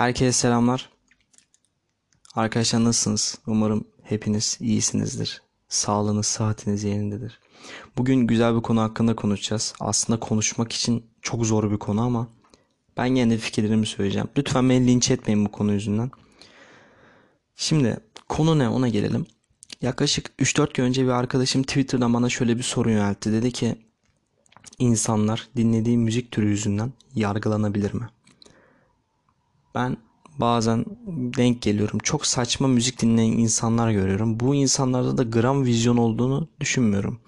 [0.00, 0.88] Herkese selamlar.
[2.34, 3.38] Arkadaşlar nasılsınız?
[3.46, 5.42] Umarım hepiniz iyisinizdir.
[5.68, 7.40] Sağlığınız, sıhhatiniz yerindedir.
[7.98, 9.74] Bugün güzel bir konu hakkında konuşacağız.
[9.80, 12.28] Aslında konuşmak için çok zor bir konu ama
[12.96, 14.28] ben yine fikirlerimi söyleyeceğim.
[14.38, 16.10] Lütfen beni linç etmeyin bu konu yüzünden.
[17.56, 19.26] Şimdi konu ne ona gelelim.
[19.82, 23.32] Yaklaşık 3-4 gün önce bir arkadaşım Twitter'dan bana şöyle bir soru yöneltti.
[23.32, 23.76] Dedi ki
[24.78, 28.08] insanlar dinlediği müzik türü yüzünden yargılanabilir mi?
[29.74, 29.96] Ben
[30.38, 30.84] bazen
[31.36, 31.98] denk geliyorum.
[31.98, 34.40] Çok saçma müzik dinleyen insanlar görüyorum.
[34.40, 37.20] Bu insanlarda da gram vizyon olduğunu düşünmüyorum.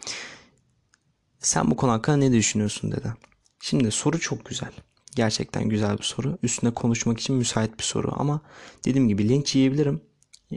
[1.39, 3.15] Sen bu konu hakkında ne düşünüyorsun dedi.
[3.61, 4.71] Şimdi soru çok güzel.
[5.17, 6.39] Gerçekten güzel bir soru.
[6.43, 8.41] Üstüne konuşmak için müsait bir soru ama
[8.85, 10.01] dediğim gibi linç yiyebilirim.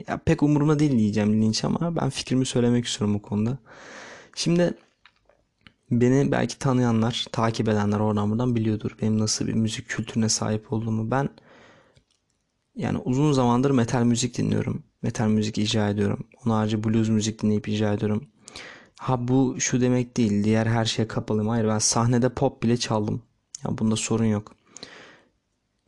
[0.08, 3.58] Ya pek umurumda değil diyeceğim linç ama ben fikrimi söylemek istiyorum bu konuda.
[4.34, 4.74] Şimdi
[5.90, 8.90] beni belki tanıyanlar, takip edenler oradan buradan biliyordur.
[9.02, 11.10] Benim nasıl bir müzik kültürüne sahip olduğumu.
[11.10, 11.28] Ben
[12.76, 14.82] yani uzun zamandır metal müzik dinliyorum.
[15.02, 16.26] Metal müzik icra ediyorum.
[16.44, 18.28] Onun harici blues müzik dinleyip icra ediyorum.
[18.98, 20.44] Ha bu şu demek değil.
[20.44, 21.48] Diğer her şeye kapalıyım.
[21.48, 23.22] Hayır ben sahnede pop bile çaldım.
[23.64, 24.54] Ya bunda sorun yok.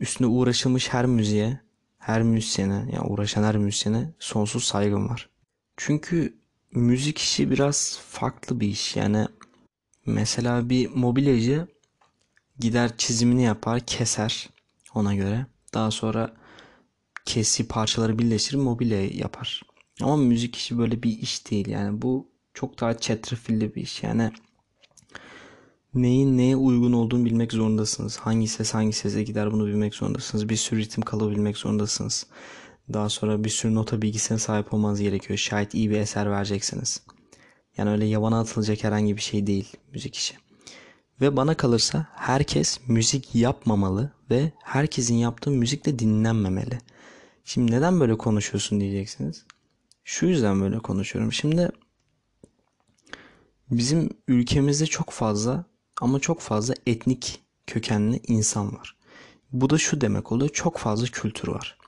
[0.00, 1.60] Üstüne uğraşılmış her müziğe,
[1.98, 5.28] her müzisyene, ya yani uğraşan her müzisyene sonsuz saygım var.
[5.76, 6.38] Çünkü
[6.72, 8.96] müzik işi biraz farklı bir iş.
[8.96, 9.26] Yani
[10.06, 11.68] mesela bir mobilyacı
[12.58, 14.48] gider çizimini yapar, keser
[14.94, 15.46] ona göre.
[15.74, 16.37] Daha sonra
[17.24, 19.62] kesi parçaları birleştirir mobilya yapar.
[20.02, 21.68] Ama müzik işi böyle bir iş değil.
[21.68, 24.02] Yani bu çok daha çetrefilli bir iş.
[24.02, 24.30] Yani
[25.94, 28.16] neyin neye uygun olduğunu bilmek zorundasınız.
[28.16, 30.48] Hangi ses hangi sese gider bunu bilmek zorundasınız.
[30.48, 32.26] Bir sürü ritim kalabilmek zorundasınız.
[32.92, 35.38] Daha sonra bir sürü nota bilgisine sahip olmanız gerekiyor.
[35.38, 37.02] Şayet iyi bir eser vereceksiniz.
[37.76, 40.34] Yani öyle yabana atılacak herhangi bir şey değil müzik işi.
[41.20, 46.78] Ve bana kalırsa herkes müzik yapmamalı ve herkesin yaptığı müzik de dinlenmemeli.
[47.48, 49.44] Şimdi neden böyle konuşuyorsun diyeceksiniz.
[50.04, 51.32] Şu yüzden böyle konuşuyorum.
[51.32, 51.70] Şimdi
[53.70, 55.64] bizim ülkemizde çok fazla
[56.00, 58.96] ama çok fazla etnik kökenli insan var.
[59.52, 60.50] Bu da şu demek oluyor.
[60.50, 61.78] Çok fazla kültür var.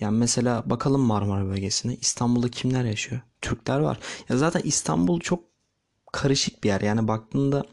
[0.00, 1.96] Yani mesela bakalım Marmara bölgesine.
[1.96, 3.20] İstanbul'da kimler yaşıyor?
[3.40, 3.98] Türkler var.
[4.28, 5.44] Ya zaten İstanbul çok
[6.12, 6.80] karışık bir yer.
[6.80, 7.66] Yani baktığında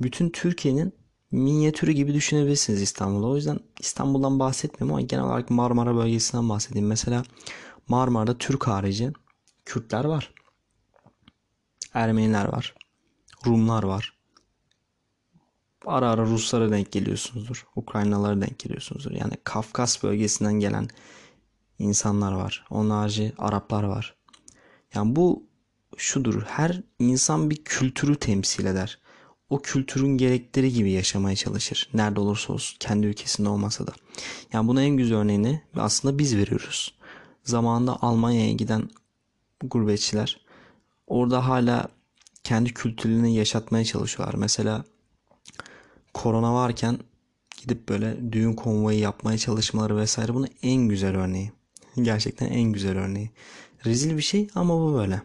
[0.00, 0.92] bütün Türkiye'nin
[1.34, 3.30] minyatürü gibi düşünebilirsiniz İstanbul'u.
[3.30, 6.86] O yüzden İstanbul'dan bahsetmiyorum ama genel olarak Marmara bölgesinden bahsedeyim.
[6.86, 7.22] Mesela
[7.88, 9.12] Marmara'da Türk harici
[9.64, 10.34] Kürtler var.
[11.94, 12.74] Ermeniler var.
[13.46, 14.18] Rumlar var.
[15.86, 17.66] Ara ara Ruslara denk geliyorsunuzdur.
[17.76, 19.10] Ukraynalara denk geliyorsunuzdur.
[19.10, 20.88] Yani Kafkas bölgesinden gelen
[21.78, 22.66] insanlar var.
[22.70, 24.16] Onun harici Araplar var.
[24.94, 25.46] Yani bu
[25.96, 26.42] şudur.
[26.42, 28.98] Her insan bir kültürü temsil eder
[29.54, 31.90] o kültürün gerekleri gibi yaşamaya çalışır.
[31.94, 33.92] Nerede olursa olsun kendi ülkesinde olmasa da.
[34.52, 36.94] Yani buna en güzel örneğini aslında biz veriyoruz.
[37.44, 38.90] Zamanında Almanya'ya giden
[39.62, 40.40] gurbetçiler
[41.06, 41.88] orada hala
[42.44, 44.34] kendi kültürlerini yaşatmaya çalışıyorlar.
[44.34, 44.84] Mesela
[46.14, 46.98] korona varken
[47.62, 51.52] gidip böyle düğün konvoyu yapmaya çalışmaları vesaire bunun en güzel örneği.
[52.02, 53.30] Gerçekten en güzel örneği.
[53.86, 55.22] Rezil bir şey ama bu böyle.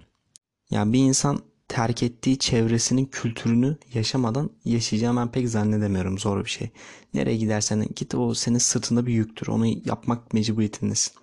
[0.72, 6.20] Yani bir insan terk ettiği çevresinin kültürünü yaşamadan yaşayacağım ben pek zannedemiyorum.
[6.20, 6.70] Zor bir şey.
[7.14, 9.48] Nereye gidersen git o senin sırtında bir yüktür.
[9.48, 11.14] Onu yapmak mecburiyetindesin.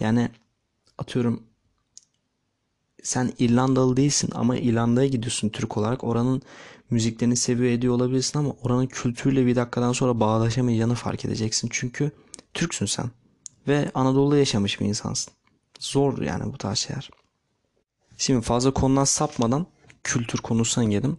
[0.00, 0.28] Yani
[0.98, 1.42] atıyorum
[3.02, 6.04] sen İrlandalı değilsin ama İrlanda'ya gidiyorsun Türk olarak.
[6.04, 6.42] Oranın
[6.90, 11.68] müziklerini seviyor ediyor olabilirsin ama oranın kültürüyle bir dakikadan sonra bağdaşamayacağını fark edeceksin.
[11.72, 12.10] Çünkü
[12.54, 13.10] Türksün sen.
[13.68, 15.32] Ve Anadolu'da yaşamış bir insansın.
[15.78, 17.10] Zor yani bu tarz şeyler.
[18.18, 19.66] Şimdi fazla konudan sapmadan
[20.06, 21.18] kültür konusuna geldim.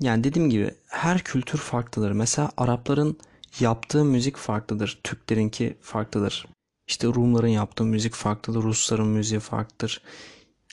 [0.00, 2.12] Yani dediğim gibi her kültür farklıdır.
[2.12, 3.18] Mesela Arapların
[3.60, 5.00] yaptığı müzik farklıdır.
[5.04, 6.46] Türklerinki farklıdır.
[6.88, 8.62] İşte Rumların yaptığı müzik farklıdır.
[8.62, 10.02] Rusların müziği farklıdır.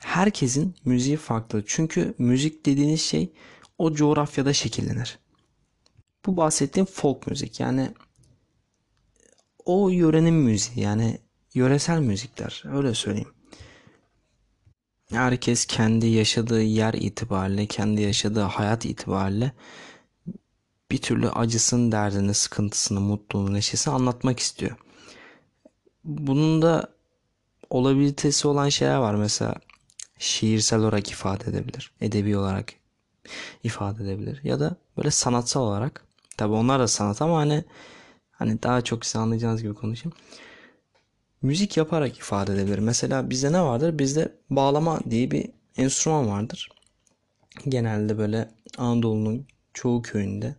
[0.02, 1.64] Herkesin müziği farklı.
[1.68, 3.34] Çünkü müzik dediğiniz şey
[3.78, 5.20] o coğrafyada şekillenir.
[6.26, 7.60] Bu bahsettiğim folk müzik.
[7.60, 7.92] Yani
[9.66, 10.86] o yörenin müziği.
[10.86, 11.18] Yani
[11.54, 12.64] yöresel müzikler.
[12.74, 13.34] Öyle söyleyeyim.
[15.12, 19.52] Herkes kendi yaşadığı yer itibariyle, kendi yaşadığı hayat itibariyle
[20.92, 24.78] bir türlü acısını, derdini, sıkıntısını, mutluluğunu, neşesini anlatmak istiyor.
[26.04, 26.94] Bunun da
[27.70, 29.16] olabilitesi olan şeyler var.
[29.16, 29.56] Mesela
[30.18, 31.92] şiirsel olarak ifade edebilir.
[32.02, 32.74] Edebi olarak
[33.64, 34.40] ifade edebilir.
[34.44, 36.06] Ya da böyle sanatsal olarak.
[36.38, 37.64] Tabi onlar da sanat ama hani
[38.32, 40.16] hani daha çok size anlayacağınız gibi konuşayım
[41.42, 42.80] müzik yaparak ifade edebilir.
[42.80, 44.00] Mesela bizde ne vardır?
[44.00, 46.70] Bizde bağlama diye bir enstrüman vardır.
[47.68, 50.56] Genelde böyle Anadolu'nun çoğu köyünde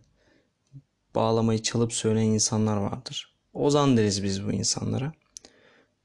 [1.15, 3.35] bağlamayı çalıp söyleyen insanlar vardır.
[3.53, 5.13] Ozan deriz biz bu insanlara.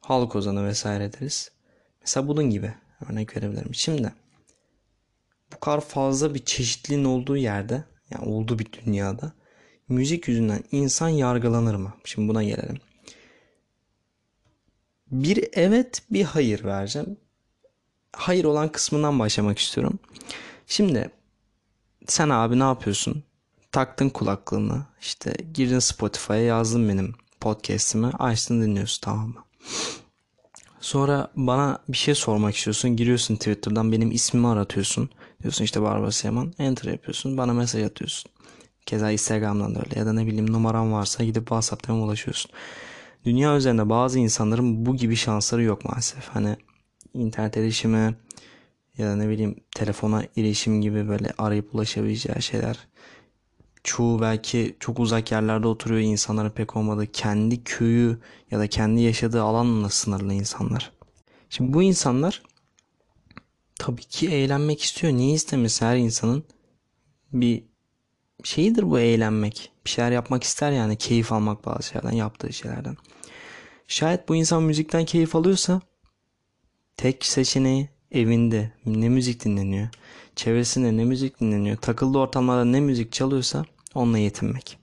[0.00, 1.50] halk ozanı vesaire deriz.
[2.00, 2.74] Mesela bunun gibi
[3.10, 3.74] örnek verebilirim.
[3.74, 4.12] Şimdi
[5.54, 9.32] bu kadar fazla bir çeşitliliğin olduğu yerde yani olduğu bir dünyada
[9.88, 11.94] müzik yüzünden insan yargılanır mı?
[12.04, 12.78] Şimdi buna gelelim.
[15.10, 17.16] Bir evet bir hayır vereceğim.
[18.12, 19.98] Hayır olan kısmından başlamak istiyorum.
[20.66, 21.10] Şimdi
[22.06, 23.22] sen abi ne yapıyorsun?
[23.72, 29.44] Taktın kulaklığını işte girdin Spotify'a yazdın benim podcast'imi açtın dinliyorsun tamam mı?
[30.80, 32.96] Sonra bana bir şey sormak istiyorsun.
[32.96, 35.10] Giriyorsun Twitter'dan benim ismimi aratıyorsun.
[35.42, 36.54] Diyorsun işte Barbaros Yaman.
[36.58, 37.36] Enter yapıyorsun.
[37.36, 38.30] Bana mesaj atıyorsun.
[38.86, 39.98] Keza Instagram'dan da öyle.
[39.98, 42.50] Ya da ne bileyim numaram varsa gidip WhatsApp'tan ulaşıyorsun.
[43.26, 46.28] Dünya üzerinde bazı insanların bu gibi şansları yok maalesef.
[46.28, 46.56] Hani
[47.14, 48.16] internet erişimi
[48.98, 52.88] ya da ne bileyim telefona erişim gibi böyle arayıp ulaşabileceği şeyler.
[53.84, 58.18] Çoğu belki çok uzak yerlerde oturuyor insanların pek olmadığı kendi köyü
[58.50, 60.92] ya da kendi yaşadığı alanla sınırlı insanlar.
[61.50, 62.42] Şimdi bu insanlar
[63.78, 65.12] tabii ki eğlenmek istiyor.
[65.12, 66.44] Niye istemesin her insanın
[67.32, 67.64] bir
[68.46, 69.70] şeyidir bu eğlenmek.
[69.84, 72.96] Bir şeyler yapmak ister yani keyif almak bazı şeylerden yaptığı şeylerden.
[73.88, 75.80] Şayet bu insan müzikten keyif alıyorsa
[76.96, 79.88] tek seçeneği evinde ne müzik dinleniyor,
[80.36, 83.64] çevresinde ne müzik dinleniyor, takıldığı ortamlarda ne müzik çalıyorsa
[83.94, 84.78] onunla yetinmek.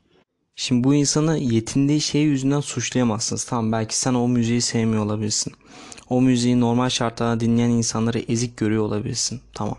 [0.55, 3.43] Şimdi bu insanı yetindiği şey yüzünden suçlayamazsınız.
[3.43, 5.53] Tamam belki sen o müziği sevmiyor olabilirsin.
[6.09, 9.41] O müziği normal şartlarda dinleyen insanları ezik görüyor olabilirsin.
[9.53, 9.77] Tamam.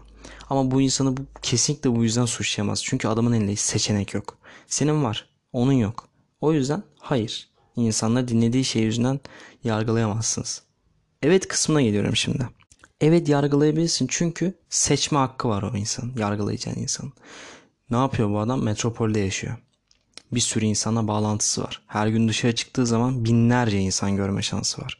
[0.50, 2.84] Ama bu insanı bu, kesinlikle bu yüzden suçlayamaz.
[2.84, 4.38] Çünkü adamın elinde seçenek yok.
[4.66, 6.08] Senin var, onun yok.
[6.40, 7.48] O yüzden hayır.
[7.76, 9.20] İnsanlar dinlediği şey yüzünden
[9.64, 10.62] yargılayamazsınız.
[11.22, 12.48] Evet kısmına geliyorum şimdi.
[13.00, 17.12] Evet yargılayabilirsin çünkü seçme hakkı var o insan, yargılayacağın insan.
[17.90, 18.62] Ne yapıyor bu adam?
[18.62, 19.56] Metropolde yaşıyor.
[20.32, 21.82] Bir sürü insana bağlantısı var.
[21.86, 24.98] Her gün dışarı çıktığı zaman binlerce insan görme şansı var.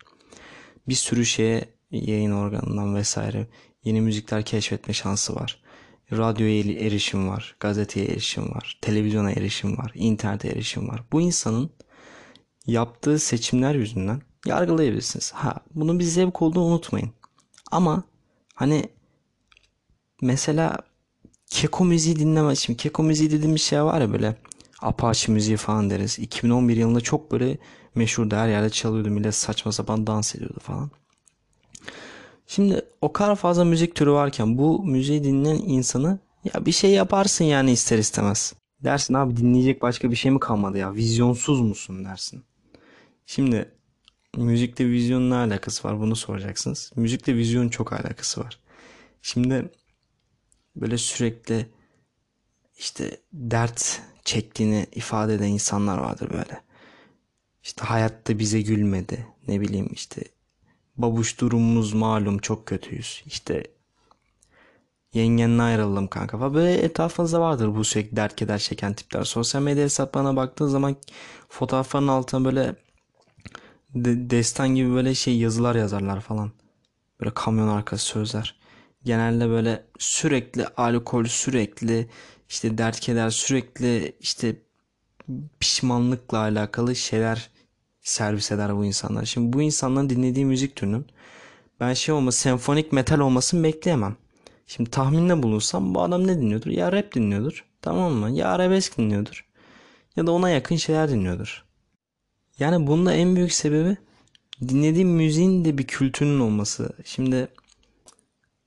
[0.89, 3.47] Bir sürü şeye yayın organından vesaire
[3.85, 5.61] yeni müzikler keşfetme şansı var.
[6.13, 11.03] Radyoya erişim var, gazeteye erişim var, televizyona erişim var, internete erişim var.
[11.13, 11.71] Bu insanın
[12.67, 15.33] yaptığı seçimler yüzünden yargılayabilirsiniz.
[15.33, 17.11] Ha, bunun bir zevk olduğunu unutmayın.
[17.71, 18.03] Ama
[18.55, 18.89] hani
[20.23, 20.79] mesela
[21.51, 22.57] keko müziği dinleme.
[22.57, 24.37] Şimdi keko müziği dediğimiz şey var ya böyle
[24.83, 26.19] Apache müziği falan deriz.
[26.19, 27.59] 2011 yılında çok böyle
[27.95, 28.37] meşhurdu.
[28.37, 29.11] Her yerde çalıyordu.
[29.11, 30.91] Millet saçma sapan dans ediyordu falan.
[32.47, 36.19] Şimdi o kadar fazla müzik türü varken bu müziği dinleyen insanı
[36.55, 38.55] ya bir şey yaparsın yani ister istemez.
[38.85, 40.95] Dersin abi dinleyecek başka bir şey mi kalmadı ya?
[40.95, 42.45] Vizyonsuz musun dersin.
[43.27, 43.73] Şimdi
[44.37, 46.93] müzikle vizyonun ne alakası var bunu soracaksınız.
[46.97, 48.59] Müzikle vizyonun çok alakası var.
[49.23, 49.71] Şimdi
[50.77, 51.67] böyle sürekli
[52.79, 56.63] işte dert çektiğini ifade eden insanlar vardır böyle.
[57.63, 59.27] İşte hayatta bize gülmedi.
[59.49, 60.25] Ne bileyim işte
[60.97, 63.23] babuş durumumuz malum çok kötüyüz.
[63.27, 63.65] İşte
[65.15, 66.55] yengenle ayrıldım kanka falan.
[66.55, 69.25] Böyle etrafınızda vardır bu sürekli dert keder çeken tipler.
[69.25, 70.97] Sosyal medya hesaplarına baktığın zaman
[71.49, 72.77] fotoğrafların altına böyle
[73.95, 76.53] de, destan gibi böyle şey yazılar yazarlar falan.
[77.21, 78.57] Böyle kamyon arkası sözler.
[79.05, 82.09] Genelde böyle sürekli alkol, sürekli
[82.49, 84.57] işte dert keder, sürekli işte
[85.61, 87.51] pişmanlıkla alakalı şeyler
[88.05, 89.25] servis eder bu insanlar.
[89.25, 91.07] Şimdi bu insanların dinlediği müzik türünün
[91.81, 94.17] ben şey olması, senfonik metal olmasını bekleyemem.
[94.67, 96.71] Şimdi tahminde bulunsam bu adam ne dinliyordur?
[96.71, 97.65] Ya rap dinliyordur.
[97.83, 98.31] Tamam mı?
[98.31, 99.45] Ya arabesk dinliyordur.
[100.17, 101.65] Ya da ona yakın şeyler dinliyordur.
[102.59, 103.97] Yani bunda en büyük sebebi
[104.69, 106.93] dinlediğim müziğin de bir kültürünün olması.
[107.05, 107.49] Şimdi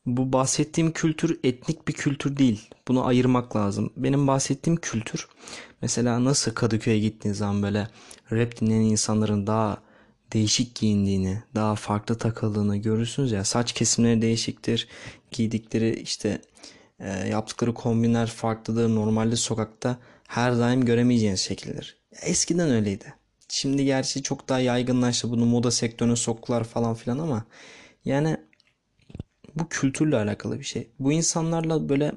[0.06, 2.70] bu bahsettiğim kültür etnik bir kültür değil.
[2.88, 3.94] Bunu ayırmak lazım.
[3.98, 5.28] Benim bahsettiğim kültür
[5.82, 7.88] mesela nasıl Kadıköy'e gittiğiniz zaman böyle
[8.32, 9.78] rap dinleyen insanların daha
[10.34, 13.44] değişik giyindiğini, daha farklı takıldığını görürsünüz ya.
[13.44, 14.88] Saç kesimleri değişiktir.
[15.32, 16.42] Giydikleri işte
[17.00, 18.96] e, yaptıkları kombinler farklıdır.
[18.96, 21.98] Normalde sokakta her daim göremeyeceğiniz şekildir.
[22.22, 23.14] Eskiden öyleydi.
[23.50, 25.32] Şimdi gerçi çok daha yaygınlaştı.
[25.32, 27.46] Bunu moda sektörüne soktular falan filan ama
[28.06, 28.38] yani
[29.56, 30.90] bu kültürle alakalı bir şey.
[31.00, 32.12] Bu insanlarla böyle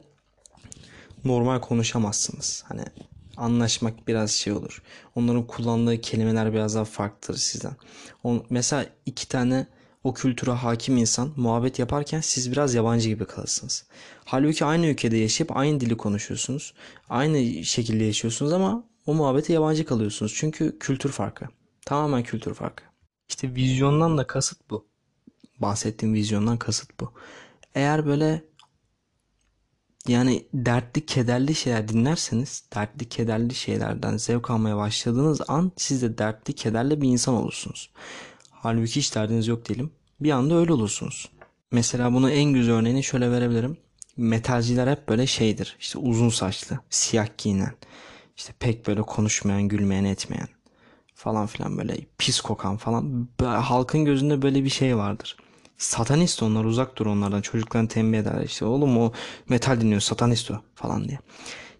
[1.24, 2.64] normal konuşamazsınız.
[2.68, 2.82] Hani
[3.36, 4.82] anlaşmak biraz şey olur.
[5.14, 7.76] Onların kullandığı kelimeler biraz daha farklıdır sizden.
[8.22, 9.66] On, mesela iki tane
[10.04, 13.86] o kültüre hakim insan muhabbet yaparken siz biraz yabancı gibi kalırsınız.
[14.24, 16.74] Halbuki aynı ülkede yaşayıp aynı dili konuşuyorsunuz.
[17.08, 20.34] Aynı şekilde yaşıyorsunuz ama o muhabbete yabancı kalıyorsunuz.
[20.36, 21.46] Çünkü kültür farkı.
[21.86, 22.84] Tamamen kültür farkı.
[23.28, 24.86] İşte vizyondan da kasıt bu.
[25.58, 27.12] Bahsettiğim vizyondan kasıt bu.
[27.74, 28.44] Eğer böyle
[30.08, 36.52] yani dertli kederli şeyler dinlerseniz dertli kederli şeylerden zevk almaya başladığınız an siz de dertli
[36.52, 37.90] kederli bir insan olursunuz.
[38.50, 39.90] Halbuki hiç derdiniz yok diyelim.
[40.20, 41.30] Bir anda öyle olursunuz.
[41.72, 43.76] Mesela bunu en güzel örneğini şöyle verebilirim.
[44.16, 45.76] Metalciler hep böyle şeydir.
[45.80, 47.74] İşte uzun saçlı, siyah giyinen,
[48.36, 50.48] işte pek böyle konuşmayan, gülmeyen, etmeyen
[51.14, 53.28] falan filan böyle pis kokan falan.
[53.40, 55.36] Halkın gözünde böyle bir şey vardır.
[55.80, 57.40] Satanist onlar uzak dur onlardan.
[57.40, 59.12] Çocuklarını tembih ederler işte oğlum o
[59.48, 61.18] metal dinliyor satanist o falan diye.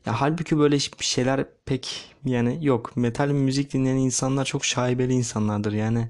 [0.07, 2.97] Ya halbuki böyle şeyler pek yani yok.
[2.97, 5.73] Metal müzik dinleyen insanlar çok şaibeli insanlardır.
[5.73, 6.09] Yani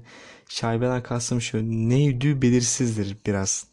[0.49, 1.57] şaibeden kastım şu
[1.89, 3.65] neydi belirsizdir biraz.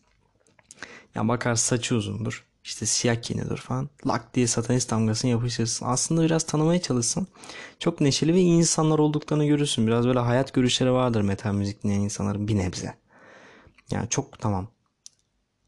[1.14, 2.44] Ya bakar saçı uzundur.
[2.64, 3.88] İşte siyah giyinidir falan.
[4.06, 5.86] Lak diye satanist damgasını yapıştırırsın.
[5.86, 7.26] Aslında biraz tanımaya çalışsın.
[7.78, 9.86] Çok neşeli ve iyi insanlar olduklarını görürsün.
[9.86, 12.94] Biraz böyle hayat görüşleri vardır metal müzik dinleyen insanların bir nebze.
[13.90, 14.68] Yani çok tamam.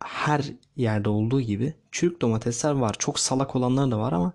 [0.04, 2.96] Her yerde olduğu gibi çürük domatesler var.
[2.98, 4.32] Çok salak olanlar da var ama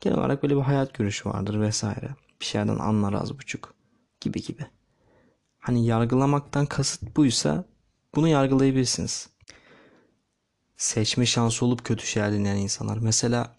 [0.00, 2.10] genel olarak böyle bir hayat görüşü vardır vesaire.
[2.40, 3.74] Bir şeyden anlar az buçuk
[4.20, 4.66] gibi gibi.
[5.58, 7.64] Hani yargılamaktan kasıt buysa
[8.14, 9.28] bunu yargılayabilirsiniz.
[10.76, 12.98] Seçme şansı olup kötü şeyler dinleyen insanlar.
[12.98, 13.56] Mesela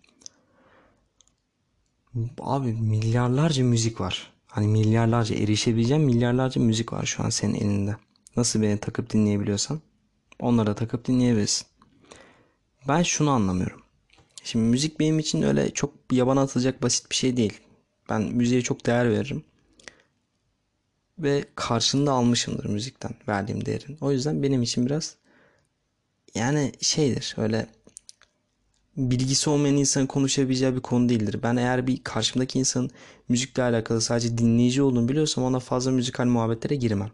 [2.40, 4.34] abi milyarlarca müzik var.
[4.48, 7.96] Hani milyarlarca erişebileceğim milyarlarca müzik var şu an senin elinde.
[8.38, 9.82] Nasıl beni takıp dinleyebiliyorsan
[10.40, 11.68] onlara da takıp dinleyebilirsin.
[12.88, 13.82] Ben şunu anlamıyorum.
[14.44, 17.60] Şimdi müzik benim için öyle çok yabana atılacak basit bir şey değil.
[18.10, 19.44] Ben müziğe çok değer veririm.
[21.20, 23.98] Ve karşında almışımdır müzikten verdiğim değerin.
[24.02, 25.16] O yüzden benim için biraz
[26.36, 27.68] yani şeydir öyle
[28.98, 31.40] bilgisi olmayan insanın konuşabileceği bir konu değildir.
[31.44, 32.92] Ben eğer bir karşımdaki insanın
[33.30, 37.12] müzikle alakalı sadece dinleyici olduğunu biliyorsam ona fazla müzikal muhabbetlere girmem.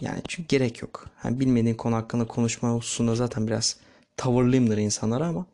[0.00, 1.10] Yani çünkü gerek yok.
[1.24, 3.76] Yani bilmediğin konu hakkında konuşma hususunda zaten biraz
[4.16, 5.46] tavırlıyımdır insanlara ama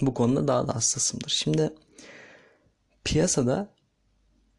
[0.00, 1.30] bu konuda daha da hassasımdır.
[1.30, 1.74] Şimdi
[3.04, 3.68] piyasada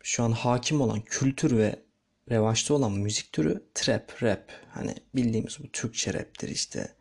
[0.03, 1.83] şu an hakim olan kültür ve
[2.29, 4.51] revaçta olan müzik türü trap, rap.
[4.69, 6.95] Hani bildiğimiz bu Türkçe raptir işte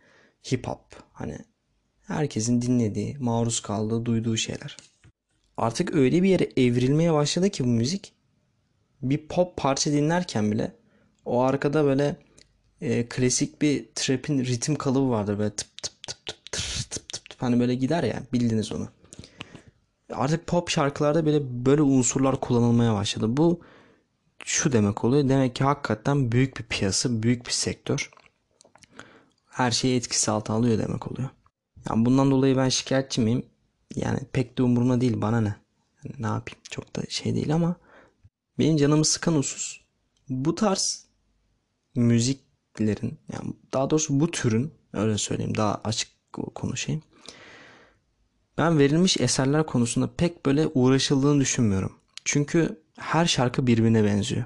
[0.53, 1.03] hip hop.
[1.13, 1.39] Hani
[2.03, 4.77] herkesin dinlediği, maruz kaldığı, duyduğu şeyler.
[5.57, 8.13] Artık öyle bir yere evrilmeye başladı ki bu müzik
[9.03, 10.77] bir pop parça dinlerken bile
[11.25, 12.17] o arkada böyle
[12.81, 15.39] e, klasik bir trap'in ritim kalıbı vardır.
[15.39, 17.43] Böyle tıp tıp tıp tıp tıp tıp tıp, tıp.
[17.43, 18.89] hani böyle gider ya bildiniz onu.
[20.13, 23.37] Artık pop şarkılarda böyle böyle unsurlar kullanılmaya başladı.
[23.37, 23.61] Bu
[24.45, 25.29] şu demek oluyor.
[25.29, 28.11] Demek ki hakikaten büyük bir piyasa, büyük bir sektör.
[29.49, 31.29] Her şeyi etkisi altına alıyor demek oluyor.
[31.91, 33.47] Yani bundan dolayı ben şikayetçi miyim?
[33.97, 35.57] Yani pek de umurumda değil bana ne.
[36.05, 37.77] Yani ne yapayım çok da şey değil ama
[38.59, 39.81] benim canımı sıkan husus
[40.29, 41.07] bu tarz
[41.95, 46.09] müziklerin yani daha doğrusu bu türün öyle söyleyeyim daha açık
[46.55, 47.03] konuşayım.
[48.59, 51.93] Ben verilmiş eserler konusunda pek böyle uğraşıldığını düşünmüyorum.
[52.25, 54.45] Çünkü her şarkı birbirine benziyor.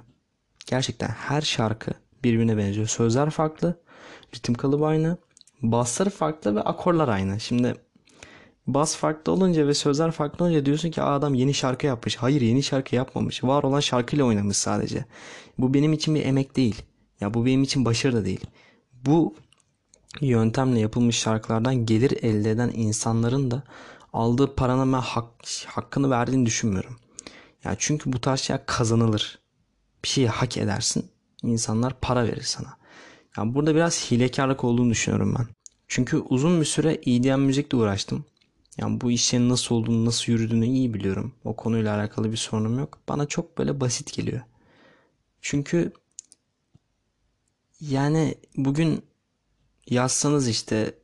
[0.66, 1.90] Gerçekten her şarkı
[2.24, 2.86] birbirine benziyor.
[2.86, 3.80] Sözler farklı,
[4.34, 5.18] ritim kalıbı aynı,
[5.62, 7.40] basları farklı ve akorlar aynı.
[7.40, 7.74] Şimdi
[8.66, 12.16] bas farklı olunca ve sözler farklı olunca diyorsun ki adam yeni şarkı yapmış.
[12.16, 13.44] Hayır yeni şarkı yapmamış.
[13.44, 15.04] Var olan şarkıyla oynamış sadece.
[15.58, 16.82] Bu benim için bir emek değil.
[17.20, 18.46] Ya bu benim için başarı da değil.
[19.06, 19.34] Bu
[20.20, 23.62] yöntemle yapılmış şarkılardan gelir elde eden insanların da
[24.12, 25.26] aldığı paranın ben hak,
[25.66, 26.96] hakkını verdiğini düşünmüyorum.
[27.64, 29.38] Ya çünkü bu tarz şey kazanılır.
[30.04, 31.10] Bir şeyi hak edersin.
[31.42, 32.76] İnsanlar para verir sana.
[33.36, 35.46] Ya burada biraz hilekarlık olduğunu düşünüyorum ben.
[35.88, 38.24] Çünkü uzun bir süre EDM müzikle uğraştım.
[38.78, 41.32] Yani bu işin nasıl olduğunu, nasıl yürüdüğünü iyi biliyorum.
[41.44, 42.98] O konuyla alakalı bir sorunum yok.
[43.08, 44.40] Bana çok böyle basit geliyor.
[45.40, 45.92] Çünkü
[47.90, 49.04] yani bugün
[49.90, 50.94] yazsanız işte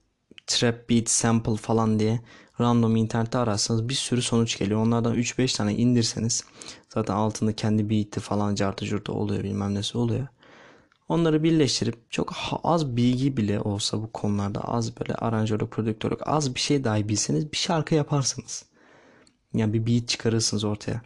[0.47, 2.21] trap beat sample falan diye
[2.61, 4.81] random internette ararsanız bir sürü sonuç geliyor.
[4.81, 6.45] Onlardan 3-5 tane indirseniz
[6.89, 10.27] zaten altında kendi beat'i falan cartı curtu oluyor bilmem nesi oluyor.
[11.09, 12.35] Onları birleştirip çok
[12.65, 17.53] az bilgi bile olsa bu konularda az böyle aranjörlük, prodüktörlük az bir şey dahi bilseniz
[17.53, 18.65] bir şarkı yaparsınız.
[19.55, 21.03] Yani bir beat çıkarırsınız ortaya.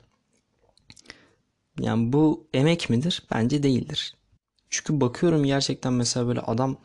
[1.80, 3.23] Yani bu emek midir?
[3.30, 4.16] Bence değildir.
[4.70, 6.78] Çünkü bakıyorum gerçekten mesela böyle adam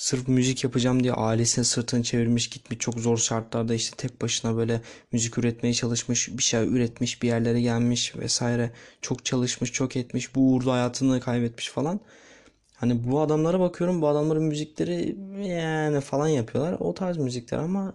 [0.00, 4.80] sırf müzik yapacağım diye ailesinin sırtını çevirmiş gitmiş çok zor şartlarda işte tek başına böyle
[5.12, 8.70] müzik üretmeye çalışmış bir şey üretmiş bir yerlere gelmiş vesaire
[9.02, 12.00] çok çalışmış çok etmiş bu uğurda hayatını kaybetmiş falan.
[12.76, 15.16] Hani bu adamlara bakıyorum bu adamların müzikleri
[15.48, 17.94] yani falan yapıyorlar o tarz müzikler ama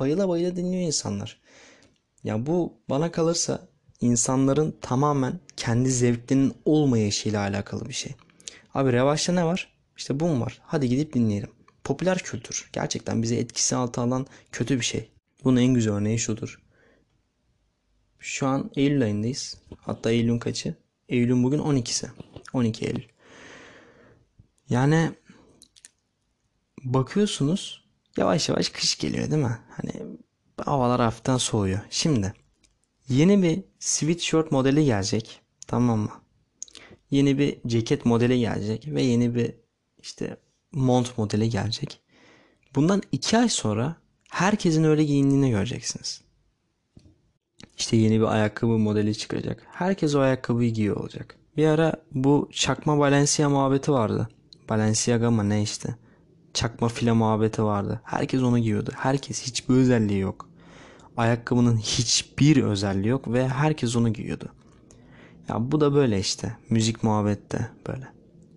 [0.00, 1.40] bayıla bayıla dinliyor insanlar.
[2.24, 3.68] Ya bu bana kalırsa
[4.00, 8.12] insanların tamamen kendi zevklerinin olmayışıyla alakalı bir şey.
[8.74, 9.72] Abi revaçta ne var?
[9.96, 10.60] İşte bu mu var?
[10.64, 11.50] Hadi gidip dinleyelim.
[11.84, 15.10] Popüler kültür gerçekten bize etkisi altına alan kötü bir şey.
[15.44, 16.62] Bunun en güzel örneği şudur.
[18.18, 19.58] Şu an Eylül ayındayız.
[19.78, 20.74] Hatta Eylül'ün kaçı?
[21.08, 22.08] Eylül'ün bugün 12'si.
[22.52, 23.08] 12 Eylül.
[24.68, 25.12] Yani
[26.84, 27.84] bakıyorsunuz
[28.16, 29.58] yavaş yavaş kış geliyor değil mi?
[29.70, 29.92] Hani
[30.56, 31.80] havalar hafiften soğuyor.
[31.90, 32.34] Şimdi
[33.08, 35.40] yeni bir sweatshirt modeli gelecek.
[35.66, 36.21] Tamam mı?
[37.12, 39.54] Yeni bir ceket modeli gelecek ve yeni bir
[40.02, 40.36] işte
[40.72, 42.00] mont modeli gelecek.
[42.74, 43.96] Bundan iki ay sonra
[44.30, 46.22] herkesin öyle giyindiğini göreceksiniz.
[47.78, 49.66] İşte yeni bir ayakkabı modeli çıkacak.
[49.72, 51.36] Herkes o ayakkabıyı giyiyor olacak.
[51.56, 54.28] Bir ara bu çakma Balenciaga muhabbeti vardı.
[54.68, 55.96] Balenciaga mı ne işte.
[56.54, 58.00] Çakma file muhabbeti vardı.
[58.04, 58.90] Herkes onu giyiyordu.
[58.96, 60.48] Herkes hiçbir özelliği yok.
[61.16, 64.52] Ayakkabının hiçbir özelliği yok ve herkes onu giyiyordu.
[65.48, 66.56] Ya bu da böyle işte.
[66.70, 68.08] Müzik muhabbette böyle.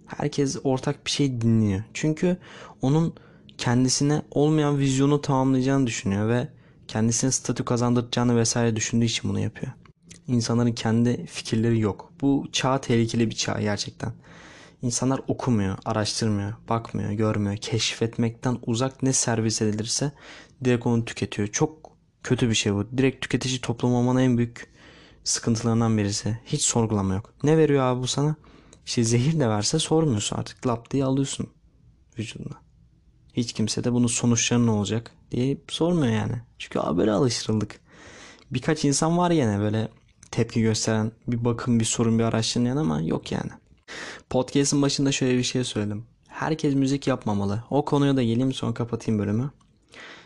[0.05, 1.83] Herkes ortak bir şey dinliyor.
[1.93, 2.37] Çünkü
[2.81, 3.13] onun
[3.57, 6.47] kendisine olmayan vizyonu tamamlayacağını düşünüyor ve
[6.87, 9.71] kendisine statü kazandıracağını vesaire düşündüğü için bunu yapıyor.
[10.27, 12.13] İnsanların kendi fikirleri yok.
[12.21, 14.13] Bu çağ tehlikeli bir çağ gerçekten.
[14.81, 20.11] İnsanlar okumuyor, araştırmıyor, bakmıyor, görmüyor, keşfetmekten uzak ne servis edilirse
[20.63, 21.47] direkt onu tüketiyor.
[21.47, 21.91] Çok
[22.23, 22.97] kötü bir şey bu.
[22.97, 24.74] Direkt tüketici toplum olmanın en büyük
[25.25, 26.39] sıkıntılarından birisi.
[26.45, 27.33] Hiç sorgulama yok.
[27.43, 28.35] Ne veriyor abi bu sana?
[28.85, 30.67] İşte zehir de verse sormuyorsun artık.
[30.67, 31.47] Lap diye alıyorsun
[32.19, 32.55] vücuduna.
[33.33, 36.41] Hiç kimse de bunun sonuçları ne olacak diye sormuyor yani.
[36.59, 37.79] Çünkü abi böyle alıştırıldık.
[38.51, 39.89] Birkaç insan var yine böyle
[40.31, 43.51] tepki gösteren bir bakın bir sorun bir araştırın ama yok yani.
[44.29, 46.05] Podcast'ın başında şöyle bir şey söyledim.
[46.27, 47.63] Herkes müzik yapmamalı.
[47.69, 49.51] O konuya da geleyim sonra kapatayım bölümü.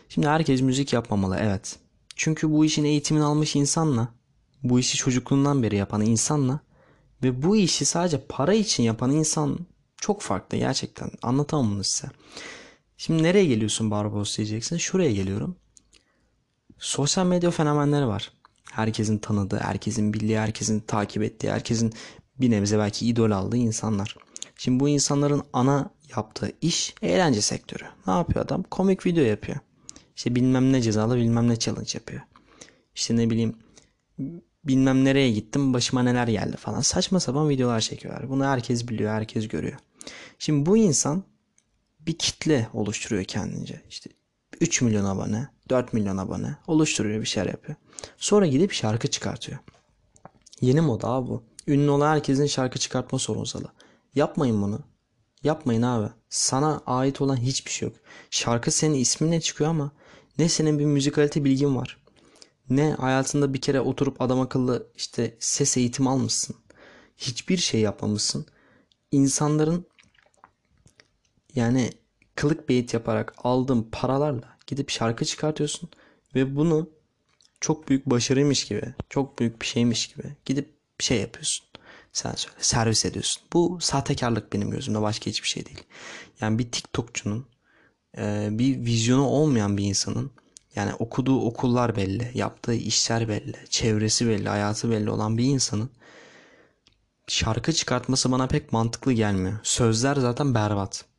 [0.08, 1.78] Şimdi herkes müzik yapmamalı evet.
[2.16, 4.08] Çünkü bu işin eğitimini almış insanla,
[4.62, 6.60] bu işi çocukluğundan beri yapan insanla
[7.22, 9.58] ve bu işi sadece para için yapan insan
[9.96, 11.10] çok farklı gerçekten.
[11.22, 12.08] Anlatamam bunu size.
[12.96, 14.76] Şimdi nereye geliyorsun Barbaros diyeceksin.
[14.76, 15.56] Şuraya geliyorum.
[16.78, 18.32] Sosyal medya fenomenleri var.
[18.70, 21.92] Herkesin tanıdığı, herkesin bildiği, herkesin takip ettiği, herkesin
[22.40, 24.16] bir nebze belki idol aldığı insanlar.
[24.56, 27.84] Şimdi bu insanların ana yaptığı iş eğlence sektörü.
[28.06, 28.62] Ne yapıyor adam?
[28.62, 29.58] Komik video yapıyor.
[30.16, 32.22] İşte bilmem ne cezalı bilmem ne challenge yapıyor.
[32.94, 33.56] İşte ne bileyim
[34.64, 36.80] bilmem nereye gittim başıma neler geldi falan.
[36.80, 38.30] Saçma sapan videolar çekiyorlar.
[38.30, 39.78] Bunu herkes biliyor, herkes görüyor.
[40.38, 41.24] Şimdi bu insan
[42.00, 43.82] bir kitle oluşturuyor kendince.
[43.88, 44.10] İşte
[44.60, 47.76] 3 milyon abone, 4 milyon abone oluşturuyor bir şeyler yapıyor.
[48.16, 49.58] Sonra gidip şarkı çıkartıyor.
[50.60, 51.42] Yeni moda abi bu.
[51.66, 53.72] Ünlü olan herkesin şarkı çıkartma sorunsalı.
[54.14, 54.80] Yapmayın bunu.
[55.42, 56.08] Yapmayın abi.
[56.28, 57.96] Sana ait olan hiçbir şey yok.
[58.30, 59.92] Şarkı senin isminle çıkıyor ama
[60.38, 61.99] ne senin bir müzikalite bilgin var.
[62.70, 66.56] Ne hayatında bir kere oturup adam akıllı işte ses eğitimi almışsın.
[67.18, 68.46] Hiçbir şey yapmamışsın.
[69.12, 69.86] İnsanların
[71.54, 71.90] yani
[72.34, 75.90] kılık beyit yaparak aldığın paralarla gidip şarkı çıkartıyorsun
[76.34, 76.90] ve bunu
[77.60, 81.66] çok büyük başarıymış gibi, çok büyük bir şeymiş gibi gidip şey yapıyorsun.
[82.12, 83.42] Sen söyle, servis ediyorsun.
[83.52, 85.82] Bu sahtekarlık benim gözümde başka hiçbir şey değil.
[86.40, 87.46] Yani bir TikTokçunun,
[88.58, 90.30] bir vizyonu olmayan bir insanın
[90.76, 95.90] yani okuduğu okullar belli, yaptığı işler belli, çevresi belli, hayatı belli olan bir insanın
[97.26, 99.58] şarkı çıkartması bana pek mantıklı gelmiyor.
[99.62, 101.10] Sözler zaten berbat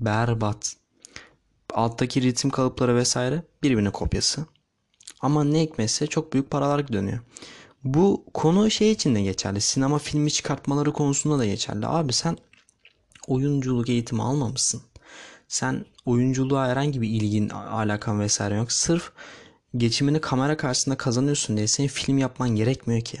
[0.00, 0.76] berbat.
[1.74, 4.46] Alttaki ritim kalıpları vesaire birbirine kopyası.
[5.20, 7.20] Ama ne hikmetse çok büyük paralar dönüyor.
[7.84, 9.60] Bu konu şey için de geçerli.
[9.60, 11.86] Sinema filmi çıkartmaları konusunda da geçerli.
[11.86, 12.38] Abi sen
[13.28, 14.82] oyunculuk eğitimi almamışsın.
[15.48, 18.72] Sen oyunculuğa herhangi bir ilgin, alakan vesaire yok.
[18.72, 19.12] Sırf
[19.76, 23.18] geçimini kamera karşısında kazanıyorsun diye senin film yapman gerekmiyor ki.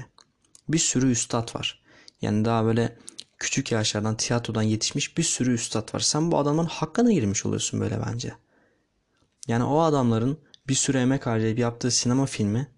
[0.68, 1.82] Bir sürü üstad var.
[2.22, 2.96] Yani daha böyle
[3.38, 6.00] küçük yaşlardan tiyatrodan yetişmiş bir sürü üstad var.
[6.00, 8.34] Sen bu adamların hakkına girmiş oluyorsun böyle bence.
[9.48, 12.68] Yani o adamların bir sürü emek harcayıp yaptığı sinema filmi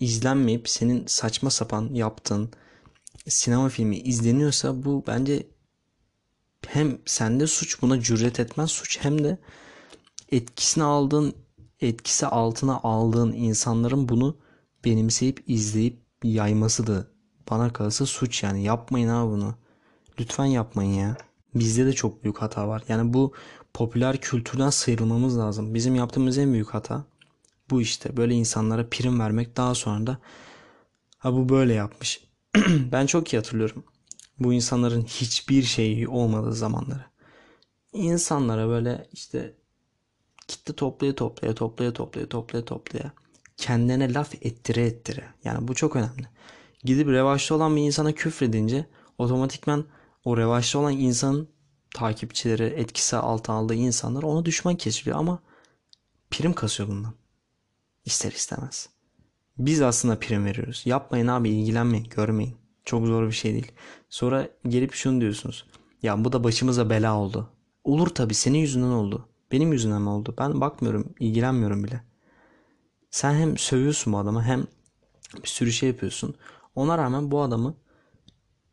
[0.00, 2.50] izlenmeyip senin saçma sapan yaptığın
[3.28, 5.46] sinema filmi izleniyorsa bu bence
[6.66, 9.38] hem sende suç buna cüret etmez suç hem de
[10.32, 11.34] etkisini aldığın
[11.80, 14.36] etkisi altına aldığın insanların bunu
[14.84, 17.06] benimseyip izleyip yayması da
[17.50, 18.62] bana kalırsa suç yani.
[18.62, 19.54] Yapmayın abi bunu.
[20.20, 21.16] Lütfen yapmayın ya.
[21.54, 22.82] Bizde de çok büyük hata var.
[22.88, 23.32] Yani bu
[23.74, 25.74] popüler kültürden sıyrılmamız lazım.
[25.74, 27.04] Bizim yaptığımız en büyük hata
[27.70, 28.16] bu işte.
[28.16, 30.18] Böyle insanlara prim vermek daha sonra da
[31.18, 32.24] ha bu böyle yapmış.
[32.92, 33.84] ben çok iyi hatırlıyorum.
[34.38, 37.04] Bu insanların hiçbir şeyi olmadığı zamanları.
[37.92, 39.54] İnsanlara böyle işte
[40.48, 43.12] kitle toplaya toplaya toplaya toplaya toplaya toplaya
[43.56, 45.24] kendine laf ettire ettire.
[45.44, 46.28] Yani bu çok önemli
[46.84, 48.86] gidip revaçta olan bir insana küfredince
[49.18, 49.84] otomatikman
[50.24, 51.48] o revaçta olan insanın
[51.94, 55.42] takipçileri etkisi altına aldığı insanlar ona düşman kesiliyor ama
[56.30, 57.14] prim kasıyor bundan.
[58.04, 58.88] İster istemez.
[59.58, 60.82] Biz aslında prim veriyoruz.
[60.84, 62.56] Yapmayın abi ilgilenmeyin görmeyin.
[62.84, 63.72] Çok zor bir şey değil.
[64.08, 65.66] Sonra gelip şunu diyorsunuz.
[66.02, 67.48] Ya bu da başımıza bela oldu.
[67.84, 69.28] Olur tabii senin yüzünden oldu.
[69.52, 70.34] Benim yüzümden oldu?
[70.38, 72.02] Ben bakmıyorum, ilgilenmiyorum bile.
[73.10, 74.66] Sen hem sövüyorsun bu adamı hem
[75.42, 76.34] bir sürü şey yapıyorsun.
[76.74, 77.74] Ona rağmen bu adamı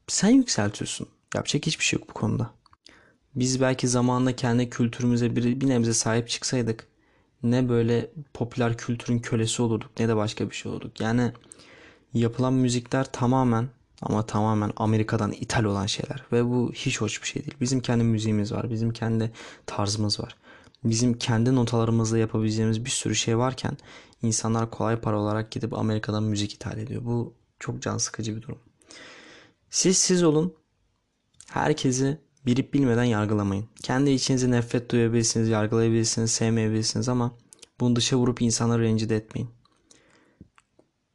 [0.07, 1.07] sen yükseltiyorsun.
[1.35, 2.51] Yapacak hiçbir şey yok bu konuda.
[3.35, 6.87] Biz belki zamanında kendi kültürümüze bir, bir nebze sahip çıksaydık
[7.43, 11.01] ne böyle popüler kültürün kölesi olurduk ne de başka bir şey olurduk.
[11.01, 11.31] Yani
[12.13, 13.69] yapılan müzikler tamamen
[14.01, 17.55] ama tamamen Amerika'dan ithal olan şeyler ve bu hiç hoş bir şey değil.
[17.61, 19.31] Bizim kendi müziğimiz var, bizim kendi
[19.65, 20.35] tarzımız var.
[20.83, 23.77] Bizim kendi notalarımızla yapabileceğimiz bir sürü şey varken
[24.21, 27.05] insanlar kolay para olarak gidip Amerika'dan müzik ithal ediyor.
[27.05, 28.59] Bu çok can sıkıcı bir durum.
[29.69, 30.53] Siz siz olun.
[31.47, 33.65] Herkesi bilip bilmeden yargılamayın.
[33.83, 37.31] Kendi içinize nefret duyabilirsiniz, yargılayabilirsiniz, sevmeyebilirsiniz ama
[37.79, 39.49] bunu dışa vurup insanları rencide etmeyin.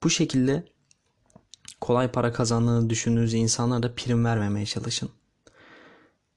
[0.03, 0.65] Bu şekilde
[1.85, 5.11] kolay para kazandığını düşündüğünüz insanlara da prim vermemeye çalışın.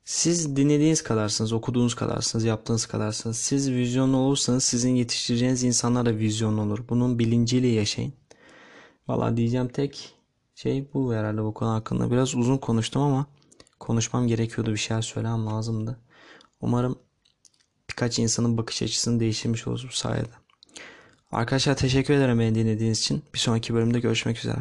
[0.03, 3.37] Siz dinlediğiniz kadarsınız, okuduğunuz kadarsınız, yaptığınız kadarsınız.
[3.37, 6.79] Siz vizyonlu olursanız sizin yetiştireceğiniz insanlar da vizyonlu olur.
[6.89, 8.13] Bunun bilinciyle yaşayın.
[9.07, 10.15] Valla diyeceğim tek
[10.55, 12.11] şey bu herhalde bu konu hakkında.
[12.11, 13.25] Biraz uzun konuştum ama
[13.79, 14.71] konuşmam gerekiyordu.
[14.71, 15.99] Bir şeyler söylemem lazımdı.
[16.61, 16.99] Umarım
[17.89, 20.29] birkaç insanın bakış açısını değiştirmiş oluruz bu sayede.
[21.31, 23.23] Arkadaşlar teşekkür ederim beni dinlediğiniz için.
[23.33, 24.59] Bir sonraki bölümde görüşmek üzere.